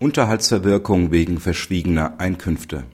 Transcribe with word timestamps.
Unterhaltsverwirkung 0.00 1.10
wegen 1.10 1.40
verschwiegener 1.40 2.20
Einkünfte 2.20 2.84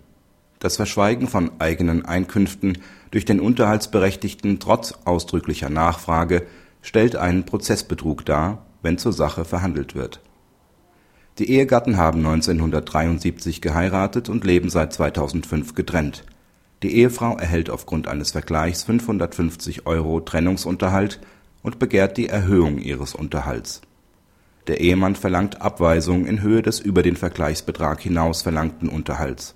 Das 0.58 0.76
Verschweigen 0.76 1.29
von 1.29 1.50
eigenen 1.58 2.03
Einkünften 2.07 2.79
durch 3.10 3.26
den 3.26 3.41
Unterhaltsberechtigten 3.41 4.58
trotz 4.58 4.94
ausdrücklicher 5.05 5.69
Nachfrage 5.69 6.46
stellt 6.80 7.14
einen 7.17 7.44
Prozessbetrug 7.44 8.25
dar, 8.25 8.64
wenn 8.80 8.96
zur 8.96 9.12
Sache 9.12 9.45
verhandelt 9.45 9.95
wird. 9.95 10.23
Die 11.39 11.51
Ehegatten 11.51 11.98
haben 11.98 12.21
1973 12.21 13.61
geheiratet 13.61 14.30
und 14.30 14.45
leben 14.45 14.71
seit 14.71 14.95
2005 14.95 15.75
getrennt. 15.75 16.25
Die 16.82 16.96
Ehefrau 16.96 17.36
erhält 17.36 17.68
aufgrund 17.68 18.09
eines 18.09 18.30
Vergleichs 18.30 18.82
550 18.84 19.86
Euro 19.86 20.21
Trennungsunterhalt 20.21 21.21
und 21.62 21.79
begehrt 21.79 22.16
die 22.16 22.30
Erhöhung 22.30 22.79
ihres 22.79 23.14
Unterhalts. 23.14 23.82
Der 24.67 24.81
Ehemann 24.81 25.15
verlangt 25.15 25.61
Abweisung 25.61 26.25
in 26.25 26.41
Höhe 26.41 26.62
des 26.62 26.80
über 26.80 27.02
den 27.02 27.16
Vergleichsbetrag 27.16 28.01
hinaus 28.01 28.41
verlangten 28.41 28.88
Unterhalts. 28.88 29.52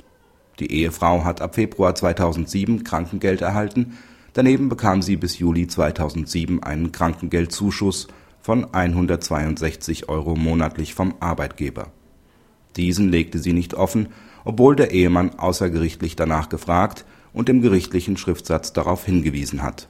Die 0.59 0.70
Ehefrau 0.70 1.24
hat 1.24 1.41
ab 1.41 1.55
Februar 1.55 1.95
2007 1.95 2.84
Krankengeld 2.84 3.41
erhalten, 3.41 3.96
daneben 4.34 4.68
bekam 4.68 5.01
sie 5.01 5.16
bis 5.16 5.38
Juli 5.38 5.66
2007 5.66 6.62
einen 6.62 6.92
Krankengeldzuschuss 6.92 8.09
von 8.42 8.73
162 8.74 10.09
Euro 10.09 10.37
monatlich 10.37 10.95
vom 10.95 11.15
Arbeitgeber. 11.20 11.90
Diesen 12.77 13.10
legte 13.10 13.38
sie 13.38 13.52
nicht 13.54 13.74
offen, 13.74 14.09
obwohl 14.45 14.77
der 14.77 14.90
Ehemann 14.90 15.38
außergerichtlich 15.38 16.16
danach 16.16 16.48
gefragt 16.48 17.06
und 17.32 17.48
im 17.48 17.62
gerichtlichen 17.62 18.16
Schriftsatz 18.16 18.73
darauf 18.73 19.04
hingewiesen 19.04 19.62
hat. 19.62 19.88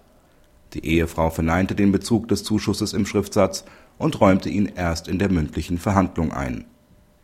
Die 0.75 0.85
Ehefrau 0.85 1.31
verneinte 1.31 1.75
den 1.75 1.93
Bezug 1.93 2.29
des 2.29 2.45
Zuschusses 2.45 2.93
im 2.93 3.07
Schriftsatz 3.07 3.65
und 3.99 4.21
räumte 4.21 4.49
ihn 4.49 4.67
erst 4.67 5.09
in 5.09 5.19
der 5.19 5.31
mündlichen 5.31 5.79
Verhandlung 5.79 6.33
ein. 6.33 6.65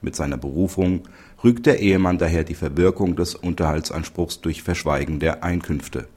Mit 0.00 0.16
seiner 0.16 0.36
Berufung 0.36 1.02
rügt 1.42 1.66
der 1.66 1.80
Ehemann 1.80 2.18
daher 2.18 2.44
die 2.44 2.54
Verwirkung 2.54 3.16
des 3.16 3.34
Unterhaltsanspruchs 3.34 4.40
durch 4.40 4.62
Verschweigen 4.62 5.18
der 5.18 5.42
Einkünfte. 5.42 6.08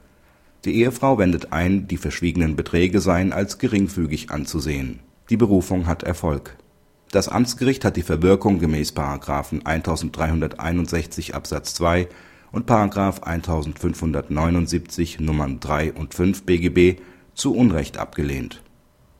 Die 0.64 0.74
Ehefrau 0.74 1.18
wendet 1.18 1.52
ein, 1.52 1.88
die 1.88 1.96
verschwiegenen 1.96 2.56
Beträge 2.56 3.00
seien 3.00 3.32
als 3.32 3.58
geringfügig 3.58 4.30
anzusehen. 4.30 5.00
Die 5.30 5.36
Berufung 5.36 5.86
hat 5.86 6.02
Erfolg. 6.02 6.56
Das 7.10 7.28
Amtsgericht 7.28 7.84
hat 7.84 7.96
die 7.96 8.02
Verwirkung 8.02 8.58
gemäß§ 8.58 8.92
1361 9.64 11.34
Absatz 11.34 11.74
2 11.74 12.08
und§ 12.52 12.68
1579 13.22 15.20
Nummern 15.20 15.60
3 15.60 15.94
und 15.94 16.14
5 16.14 16.42
BGB 16.42 17.00
zu 17.34 17.54
Unrecht 17.54 17.98
abgelehnt. 17.98 18.62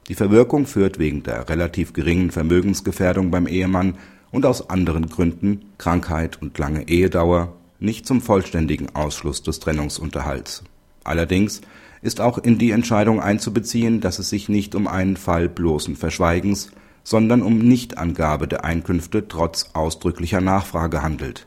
Die 0.08 0.14
Verwirkung 0.14 0.66
führt 0.66 0.98
wegen 0.98 1.22
der 1.22 1.48
relativ 1.48 1.92
geringen 1.92 2.30
Vermögensgefährdung 2.30 3.30
beim 3.30 3.46
Ehemann 3.46 3.94
und 4.30 4.46
aus 4.46 4.70
anderen 4.70 5.08
Gründen 5.08 5.66
(Krankheit 5.76 6.40
und 6.40 6.56
lange 6.58 6.88
Ehedauer) 6.88 7.54
nicht 7.78 8.06
zum 8.06 8.22
vollständigen 8.22 8.94
Ausschluss 8.94 9.42
des 9.42 9.60
Trennungsunterhalts. 9.60 10.64
Allerdings 11.04 11.60
ist 12.00 12.20
auch 12.20 12.38
in 12.38 12.58
die 12.58 12.70
Entscheidung 12.70 13.20
einzubeziehen, 13.20 14.00
dass 14.00 14.18
es 14.18 14.30
sich 14.30 14.48
nicht 14.48 14.74
um 14.74 14.86
einen 14.86 15.16
Fall 15.16 15.48
bloßen 15.48 15.96
Verschweigens, 15.96 16.70
sondern 17.04 17.42
um 17.42 17.58
Nichtangabe 17.58 18.48
der 18.48 18.64
Einkünfte 18.64 19.28
trotz 19.28 19.70
ausdrücklicher 19.74 20.40
Nachfrage 20.40 21.02
handelt. 21.02 21.46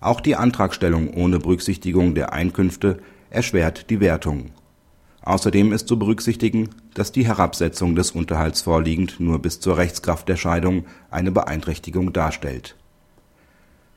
Auch 0.00 0.20
die 0.20 0.36
Antragstellung 0.36 1.12
ohne 1.14 1.38
Berücksichtigung 1.38 2.14
der 2.14 2.32
Einkünfte 2.32 2.98
erschwert 3.30 3.90
die 3.90 4.00
Wertung. 4.00 4.50
Außerdem 5.28 5.74
ist 5.74 5.88
zu 5.88 5.98
berücksichtigen, 5.98 6.70
dass 6.94 7.12
die 7.12 7.26
Herabsetzung 7.26 7.94
des 7.94 8.12
Unterhalts 8.12 8.62
vorliegend 8.62 9.20
nur 9.20 9.40
bis 9.40 9.60
zur 9.60 9.76
Rechtskraft 9.76 10.26
der 10.26 10.36
Scheidung 10.36 10.86
eine 11.10 11.30
Beeinträchtigung 11.30 12.14
darstellt. 12.14 12.76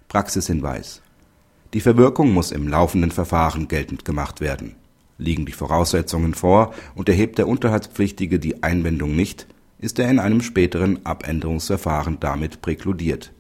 Praxishinweis 0.10 1.02
Die 1.74 1.80
Verwirkung 1.80 2.34
muss 2.34 2.52
im 2.52 2.68
laufenden 2.68 3.12
Verfahren 3.12 3.70
geltend 3.70 4.04
gemacht 4.04 4.42
werden. 4.42 4.76
Liegen 5.18 5.46
die 5.46 5.54
Voraussetzungen 5.54 6.34
vor 6.34 6.74
und 6.96 7.08
erhebt 7.08 7.38
der 7.38 7.48
Unterhaltspflichtige 7.48 8.38
die 8.38 8.62
Einwendung 8.62 9.16
nicht, 9.16 9.48
ist 9.80 10.00
er 10.00 10.10
in 10.10 10.20
einem 10.20 10.42
späteren 10.42 11.06
Abänderungsverfahren 11.06 12.20
damit 12.20 12.62
präkludiert 12.62 13.32